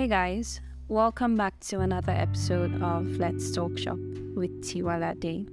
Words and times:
Hey 0.00 0.08
guys, 0.08 0.62
welcome 0.88 1.36
back 1.36 1.60
to 1.60 1.80
another 1.80 2.12
episode 2.12 2.82
of 2.82 3.18
Let's 3.18 3.52
Talk 3.52 3.76
Shop 3.76 3.98
with 4.34 4.62
Tiwalade. 4.62 5.46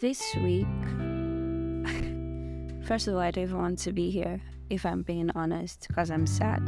This 0.00 0.22
week, 0.36 0.66
first 2.86 3.06
of 3.06 3.12
all, 3.12 3.20
I 3.20 3.30
don't 3.32 3.44
even 3.44 3.58
want 3.58 3.80
to 3.80 3.92
be 3.92 4.08
here 4.08 4.40
if 4.70 4.86
I'm 4.86 5.02
being 5.02 5.30
honest 5.34 5.84
because 5.88 6.10
I'm 6.10 6.26
sad. 6.26 6.66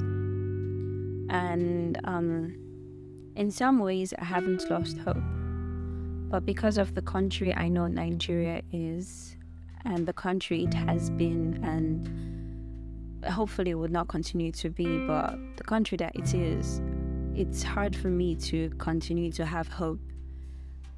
And 1.30 1.99
um, 2.04 2.54
in 3.35 3.50
some 3.50 3.79
ways, 3.79 4.13
I 4.18 4.25
haven't 4.26 4.71
lost 4.71 4.99
hope. 4.99 5.17
But 6.29 6.45
because 6.45 6.76
of 6.76 6.95
the 6.95 7.00
country 7.00 7.54
I 7.54 7.68
know 7.68 7.86
Nigeria 7.86 8.61
is, 8.71 9.35
and 9.86 10.07
the 10.07 10.13
country 10.13 10.64
it 10.64 10.75
has 10.75 11.08
been, 11.08 11.58
and 11.64 12.28
hopefully 13.27 13.71
it 13.71 13.75
would 13.75 13.90
not 13.90 14.08
continue 14.08 14.53
to 14.53 14.71
be, 14.71 15.07
but 15.07 15.39
the 15.57 15.64
country 15.64 15.96
that 15.99 16.14
it 16.14 16.35
is, 16.35 16.81
it's 17.35 17.63
hard 17.63 17.94
for 17.94 18.08
me 18.08 18.35
to 18.36 18.71
continue 18.79 19.31
to 19.32 19.44
have 19.44 19.68
hope. 19.68 20.00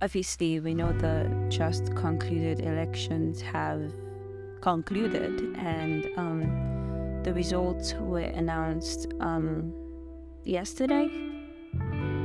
Obviously, 0.03 0.61
we 0.61 0.75
know 0.75 0.93
the 0.93 1.31
just 1.49 1.95
concluded 1.95 2.61
elections 2.61 3.41
have 3.41 3.93
concluded, 4.61 5.55
and 5.57 6.09
um, 6.17 7.23
the 7.23 7.33
results 7.35 7.95
were 7.95 8.21
announced 8.21 9.13
um, 9.21 9.73
yesterday 10.45 11.09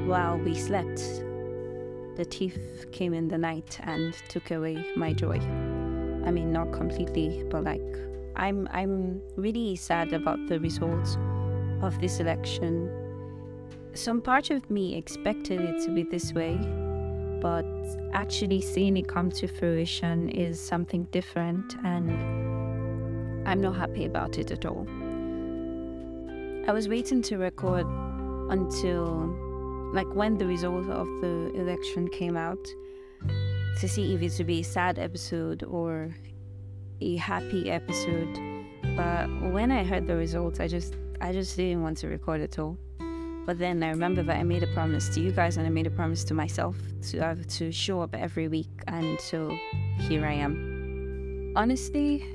while 0.05 0.37
we 0.37 0.55
slept. 0.55 0.97
The 2.15 2.25
thief 2.29 2.57
came 2.93 3.13
in 3.13 3.27
the 3.27 3.37
night 3.37 3.77
and 3.83 4.13
took 4.29 4.51
away 4.51 4.85
my 4.95 5.11
joy. 5.11 5.39
I 6.25 6.31
mean, 6.31 6.53
not 6.53 6.71
completely, 6.71 7.43
but 7.49 7.65
like 7.65 7.81
I'm 8.37 8.67
I'm 8.71 9.21
really 9.35 9.75
sad 9.75 10.13
about 10.13 10.39
the 10.47 10.59
results 10.59 11.17
of 11.81 11.99
this 11.99 12.19
election. 12.19 12.89
Some 13.93 14.21
part 14.21 14.49
of 14.49 14.69
me 14.69 14.95
expected 14.95 15.61
it 15.61 15.83
to 15.85 15.91
be 15.91 16.03
this 16.03 16.33
way, 16.33 16.57
but 17.41 17.65
actually 18.13 18.61
seeing 18.61 18.97
it 18.97 19.07
come 19.07 19.31
to 19.31 19.47
fruition 19.47 20.29
is 20.29 20.59
something 20.59 21.05
different 21.11 21.75
and 21.83 22.11
I'm 23.47 23.61
not 23.61 23.75
happy 23.75 24.05
about 24.05 24.37
it 24.37 24.51
at 24.51 24.65
all. 24.65 24.85
I 26.67 26.71
was 26.71 26.89
waiting 26.89 27.21
to 27.23 27.37
record 27.37 27.85
until 28.49 29.33
like 29.93 30.13
when 30.13 30.37
the 30.37 30.45
result 30.45 30.89
of 30.89 31.07
the 31.21 31.51
election 31.55 32.09
came 32.09 32.35
out 32.35 32.67
to 33.79 33.87
see 33.87 34.13
if 34.13 34.21
it 34.21 34.33
would 34.37 34.47
be 34.47 34.59
a 34.61 34.63
sad 34.63 34.99
episode 34.99 35.63
or 35.63 36.13
a 37.01 37.15
happy 37.17 37.69
episode. 37.69 38.39
But 38.95 39.27
when 39.51 39.71
I 39.71 39.83
heard 39.83 40.07
the 40.07 40.15
results, 40.15 40.59
I 40.59 40.67
just 40.67 40.95
I 41.21 41.31
just 41.31 41.55
didn't 41.55 41.81
want 41.81 41.97
to 41.99 42.07
record 42.07 42.41
at 42.41 42.59
all. 42.59 42.77
But 43.45 43.59
then 43.59 43.83
I 43.83 43.89
remember 43.89 44.23
that 44.23 44.37
I 44.37 44.43
made 44.43 44.63
a 44.63 44.67
promise 44.67 45.09
to 45.09 45.21
you 45.21 45.31
guys 45.31 45.57
and 45.57 45.67
I 45.67 45.69
made 45.69 45.85
a 45.85 45.91
promise 45.91 46.23
to 46.25 46.33
myself 46.33 46.77
to 47.09 47.19
have 47.19 47.45
to 47.47 47.71
show 47.71 48.01
up 48.01 48.15
every 48.15 48.47
week 48.47 48.81
and 48.87 49.19
so 49.21 49.55
here 49.99 50.25
I 50.25 50.33
am. 50.33 51.53
Honestly, 51.55 52.25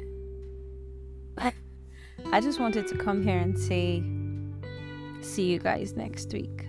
I 2.32 2.40
just 2.40 2.60
wanted 2.60 2.86
to 2.88 2.96
come 2.96 3.22
here 3.22 3.38
and 3.38 3.58
say 3.58 4.04
see 5.20 5.50
you 5.50 5.58
guys 5.58 5.96
next 5.96 6.32
week. 6.32 6.66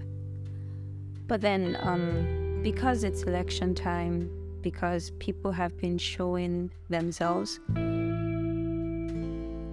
But 1.28 1.42
then 1.42 1.78
um 1.82 2.62
because 2.64 3.04
it's 3.04 3.24
election 3.24 3.76
time 3.76 4.30
because 4.62 5.12
people 5.20 5.52
have 5.52 5.78
been 5.78 5.98
showing 5.98 6.72
themselves. 6.90 7.60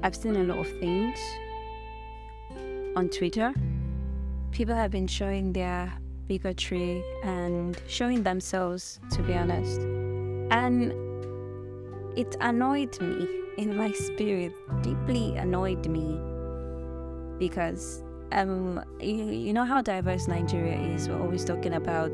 I've 0.03 0.14
seen 0.17 0.36
a 0.36 0.45
lot 0.45 0.58
of 0.58 0.69
things 0.78 1.19
on 2.97 3.08
Twitter. 3.08 3.52
People 4.52 4.74
have 4.74 4.90
been 4.90 5.07
showing 5.07 5.52
their 5.52 5.92
bigotry 6.27 7.02
and 7.24 7.80
showing 7.86 8.23
themselves, 8.23 9.01
to 9.12 9.23
be 9.23 9.35
honest. 9.35 9.80
And 10.51 10.92
it 12.17 12.36
annoyed 12.41 13.01
me 13.01 13.29
in 13.58 13.77
my 13.77 13.92
spirit, 13.92 14.52
deeply 14.83 15.36
annoyed 15.36 15.86
me 15.86 16.20
because 17.39 18.02
um, 18.33 18.84
you, 19.00 19.24
you 19.30 19.52
know 19.52 19.64
how 19.64 19.80
diverse 19.80 20.28
Nigeria 20.28 20.78
is. 20.94 21.08
We're 21.08 21.20
always 21.20 21.44
talking 21.44 21.74
about, 21.74 22.12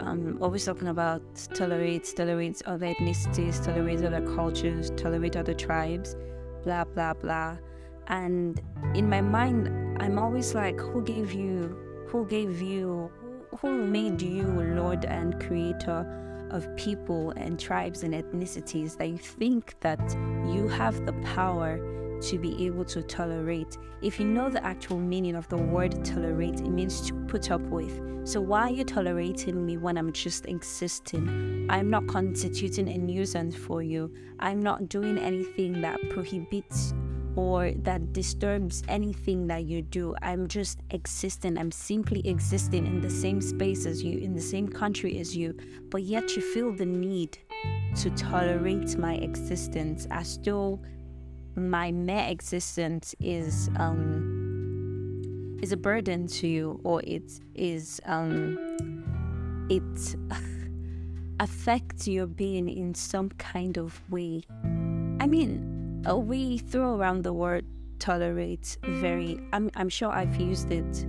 um, 0.00 0.38
always 0.40 0.64
talking 0.64 0.88
about 0.88 1.22
tolerate, 1.54 2.12
tolerate 2.16 2.62
other 2.66 2.86
ethnicities, 2.86 3.64
tolerate 3.64 4.04
other 4.04 4.20
cultures, 4.34 4.90
tolerate 4.96 5.36
other 5.36 5.54
tribes, 5.54 6.16
blah 6.62 6.84
blah 6.84 7.14
blah. 7.14 7.56
And 8.08 8.60
in 8.94 9.08
my 9.08 9.20
mind, 9.20 9.68
I'm 10.00 10.18
always 10.18 10.54
like, 10.54 10.78
who 10.78 11.02
gave 11.02 11.32
you, 11.32 11.76
who 12.08 12.26
gave 12.26 12.62
you, 12.62 13.10
who 13.60 13.84
made 13.86 14.22
you 14.22 14.44
Lord 14.44 15.04
and 15.04 15.40
Creator 15.40 16.48
of 16.50 16.68
people 16.76 17.32
and 17.32 17.58
tribes 17.58 18.04
and 18.04 18.14
ethnicities 18.14 18.96
that 18.98 19.08
you 19.08 19.18
think 19.18 19.74
that 19.80 20.00
you 20.46 20.68
have 20.68 21.04
the 21.06 21.12
power 21.34 21.80
to 22.22 22.38
be 22.38 22.66
able 22.66 22.84
to 22.86 23.02
tolerate. 23.02 23.76
If 24.02 24.18
you 24.20 24.26
know 24.26 24.48
the 24.50 24.64
actual 24.64 24.98
meaning 24.98 25.34
of 25.34 25.48
the 25.48 25.56
word 25.56 26.04
tolerate, 26.04 26.60
it 26.60 26.68
means 26.68 27.00
to 27.02 27.14
put 27.26 27.50
up 27.50 27.62
with. 27.62 28.00
So 28.26 28.40
why 28.40 28.62
are 28.62 28.70
you 28.70 28.84
tolerating 28.84 29.64
me 29.64 29.76
when 29.76 29.96
I'm 29.96 30.12
just 30.12 30.46
existing? 30.46 31.66
I'm 31.70 31.90
not 31.90 32.06
constituting 32.08 32.88
a 32.88 32.98
nuisance 32.98 33.54
for 33.54 33.82
you. 33.82 34.12
I'm 34.40 34.60
not 34.60 34.88
doing 34.88 35.16
anything 35.16 35.80
that 35.82 35.98
prohibits 36.10 36.92
or 37.36 37.70
that 37.82 38.12
disturbs 38.12 38.82
anything 38.88 39.46
that 39.46 39.64
you 39.64 39.82
do. 39.82 40.16
I'm 40.22 40.48
just 40.48 40.80
existing. 40.90 41.58
I'm 41.58 41.70
simply 41.70 42.26
existing 42.26 42.86
in 42.86 43.00
the 43.00 43.10
same 43.10 43.40
space 43.40 43.86
as 43.86 44.02
you, 44.02 44.18
in 44.18 44.34
the 44.34 44.40
same 44.40 44.66
country 44.66 45.20
as 45.20 45.36
you, 45.36 45.54
but 45.90 46.02
yet 46.02 46.34
you 46.34 46.42
feel 46.42 46.72
the 46.72 46.86
need 46.86 47.38
to 47.96 48.10
tolerate 48.10 48.98
my 48.98 49.14
existence 49.14 50.06
as 50.10 50.38
though 50.38 50.80
my 51.56 51.90
mere 51.90 52.26
existence 52.28 53.14
is 53.20 53.70
um 53.76 55.58
is 55.62 55.72
a 55.72 55.76
burden 55.76 56.26
to 56.26 56.46
you 56.46 56.80
or 56.84 57.00
it 57.04 57.40
is 57.54 58.00
um 58.04 58.58
it 59.70 60.16
affects 61.40 62.06
your 62.06 62.26
being 62.26 62.68
in 62.68 62.94
some 62.94 63.28
kind 63.30 63.76
of 63.76 64.00
way. 64.10 64.42
I 65.20 65.26
mean 65.26 66.02
uh, 66.08 66.16
we 66.16 66.58
throw 66.58 66.96
around 66.96 67.22
the 67.24 67.32
word 67.32 67.64
tolerate 67.98 68.76
very 68.82 69.40
I'm, 69.54 69.70
I'm 69.74 69.88
sure 69.88 70.10
i've 70.10 70.36
used 70.36 70.70
it 70.70 71.06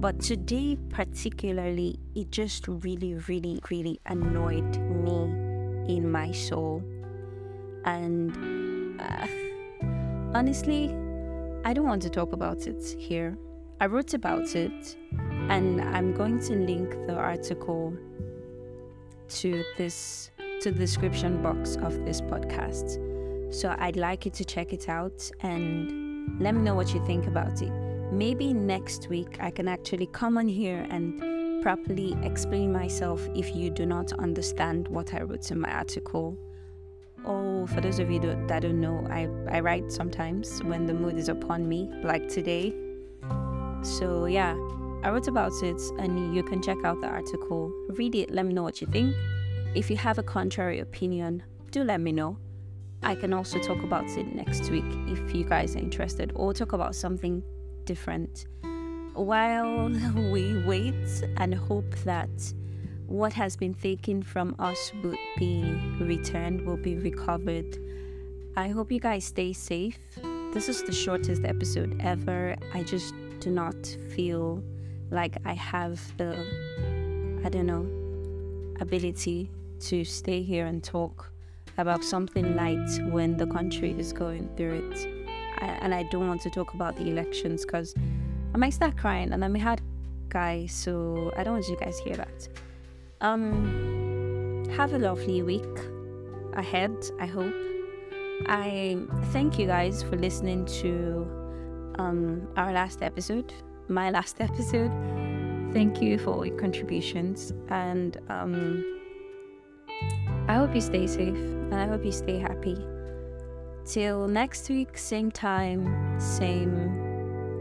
but 0.00 0.20
today 0.20 0.78
particularly 0.88 1.98
it 2.14 2.30
just 2.30 2.68
really 2.68 3.14
really 3.26 3.60
really 3.68 4.00
annoyed 4.06 4.78
me 4.78 5.48
in 5.88 6.10
my 6.10 6.30
soul. 6.30 6.84
And 7.84 9.00
uh, 9.00 9.26
Honestly, 10.34 10.90
I 11.64 11.72
don't 11.72 11.86
want 11.86 12.02
to 12.02 12.10
talk 12.10 12.32
about 12.32 12.66
it 12.66 12.84
here. 12.98 13.38
I 13.80 13.86
wrote 13.86 14.12
about 14.12 14.54
it 14.54 14.96
and 15.48 15.80
I'm 15.80 16.12
going 16.12 16.38
to 16.40 16.54
link 16.54 16.90
the 17.06 17.14
article 17.14 17.96
to 19.30 19.64
this 19.78 20.30
to 20.60 20.70
the 20.70 20.78
description 20.78 21.42
box 21.42 21.76
of 21.76 22.04
this 22.04 22.20
podcast. 22.20 23.54
So 23.54 23.74
I'd 23.78 23.96
like 23.96 24.26
you 24.26 24.30
to 24.32 24.44
check 24.44 24.74
it 24.74 24.90
out 24.90 25.30
and 25.40 26.38
let 26.40 26.54
me 26.54 26.60
know 26.60 26.74
what 26.74 26.92
you 26.92 27.04
think 27.06 27.26
about 27.26 27.62
it. 27.62 27.72
Maybe 28.12 28.52
next 28.52 29.08
week 29.08 29.38
I 29.40 29.50
can 29.50 29.66
actually 29.66 30.08
come 30.08 30.36
on 30.36 30.46
here 30.46 30.86
and 30.90 31.62
properly 31.62 32.14
explain 32.22 32.70
myself 32.70 33.26
if 33.34 33.56
you 33.56 33.70
do 33.70 33.86
not 33.86 34.12
understand 34.12 34.88
what 34.88 35.14
I 35.14 35.22
wrote 35.22 35.50
in 35.50 35.60
my 35.60 35.70
article 35.70 36.36
Oh, 37.30 37.66
for 37.66 37.82
those 37.82 37.98
of 37.98 38.10
you 38.10 38.18
that 38.20 38.62
don't 38.62 38.80
know, 38.80 39.06
I, 39.10 39.28
I 39.54 39.60
write 39.60 39.92
sometimes 39.92 40.62
when 40.64 40.86
the 40.86 40.94
mood 40.94 41.18
is 41.18 41.28
upon 41.28 41.68
me, 41.68 41.90
like 42.02 42.26
today. 42.26 42.74
So, 43.82 44.24
yeah, 44.24 44.54
I 45.02 45.10
wrote 45.10 45.28
about 45.28 45.52
it, 45.62 45.78
and 45.98 46.34
you 46.34 46.42
can 46.42 46.62
check 46.62 46.78
out 46.84 47.02
the 47.02 47.06
article. 47.06 47.70
Read 47.90 48.14
it, 48.14 48.30
let 48.30 48.46
me 48.46 48.54
know 48.54 48.62
what 48.62 48.80
you 48.80 48.86
think. 48.86 49.14
If 49.74 49.90
you 49.90 49.96
have 49.98 50.16
a 50.16 50.22
contrary 50.22 50.80
opinion, 50.80 51.42
do 51.70 51.84
let 51.84 52.00
me 52.00 52.12
know. 52.12 52.38
I 53.02 53.14
can 53.14 53.34
also 53.34 53.58
talk 53.58 53.82
about 53.82 54.06
it 54.06 54.34
next 54.34 54.70
week 54.70 54.86
if 55.08 55.34
you 55.34 55.44
guys 55.44 55.76
are 55.76 55.80
interested, 55.80 56.32
or 56.34 56.54
talk 56.54 56.72
about 56.72 56.94
something 56.94 57.42
different. 57.84 58.46
While 59.12 59.90
we 60.32 60.64
wait 60.64 61.24
and 61.36 61.54
hope 61.54 61.94
that 62.04 62.30
what 63.06 63.34
has 63.34 63.54
been 63.54 63.74
taken 63.74 64.22
from 64.22 64.54
us 64.58 64.92
will 65.02 65.16
be 65.38 65.62
returned, 66.00 66.66
will 66.66 66.76
be 66.76 66.96
recovered. 66.96 67.78
I 68.56 68.68
hope 68.68 68.90
you 68.90 68.98
guys 68.98 69.24
stay 69.24 69.52
safe. 69.52 69.98
This 70.52 70.68
is 70.68 70.82
the 70.82 70.92
shortest 70.92 71.44
episode 71.44 72.00
ever. 72.00 72.56
I 72.74 72.82
just 72.82 73.14
do 73.38 73.50
not 73.50 73.76
feel 74.14 74.62
like 75.10 75.36
I 75.44 75.52
have 75.54 76.00
the, 76.16 76.32
I 77.44 77.48
don't 77.48 77.66
know, 77.66 77.86
ability 78.80 79.50
to 79.80 80.04
stay 80.04 80.42
here 80.42 80.66
and 80.66 80.82
talk 80.82 81.30
about 81.76 82.02
something 82.02 82.56
light 82.56 82.90
when 83.10 83.36
the 83.36 83.46
country 83.46 83.94
is 83.96 84.12
going 84.12 84.48
through 84.56 84.90
it. 84.90 85.28
I, 85.58 85.66
and 85.80 85.94
I 85.94 86.02
don't 86.04 86.26
want 86.26 86.42
to 86.42 86.50
talk 86.50 86.74
about 86.74 86.96
the 86.96 87.08
elections 87.08 87.64
because 87.64 87.94
I 88.54 88.58
might 88.58 88.74
start 88.74 88.96
crying 88.96 89.32
and 89.32 89.44
I 89.44 89.48
may 89.48 89.60
have 89.60 89.78
guy, 90.28 90.66
so 90.66 91.32
I 91.36 91.44
don't 91.44 91.54
want 91.54 91.68
you 91.68 91.76
guys 91.76 91.98
to 91.98 92.04
hear 92.04 92.16
that. 92.16 92.48
Um, 93.20 93.97
have 94.70 94.92
a 94.92 94.98
lovely 94.98 95.42
week 95.42 95.64
ahead, 96.54 96.92
I 97.18 97.26
hope. 97.26 97.54
I 98.46 98.98
thank 99.32 99.58
you 99.58 99.66
guys 99.66 100.02
for 100.02 100.16
listening 100.16 100.64
to 100.66 101.26
um, 101.98 102.48
our 102.56 102.72
last 102.72 103.02
episode, 103.02 103.52
my 103.88 104.10
last 104.18 104.40
episode. 104.40 104.92
Thank 105.72 106.00
you 106.00 106.18
for 106.18 106.30
all 106.30 106.46
your 106.46 106.58
contributions, 106.58 107.52
and 107.68 108.16
um, 108.28 108.84
I 110.48 110.54
hope 110.54 110.74
you 110.74 110.80
stay 110.80 111.06
safe 111.06 111.36
and 111.36 111.74
I 111.74 111.86
hope 111.86 112.04
you 112.04 112.12
stay 112.12 112.38
happy. 112.38 112.76
Till 113.84 114.28
next 114.28 114.68
week, 114.68 114.96
same 114.96 115.30
time, 115.30 116.18
same 116.20 116.90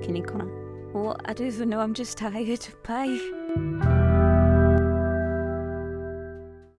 kinikona. 0.01 0.93
Well, 0.93 1.17
I 1.25 1.33
don't 1.33 1.47
even 1.47 1.69
know, 1.69 1.79
I'm 1.79 1.93
just 1.93 2.17
tired. 2.17 2.65
Bye. 2.87 3.96